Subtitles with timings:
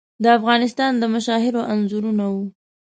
[0.23, 2.45] د افغانستان د مشاهیرو انځورونه وو.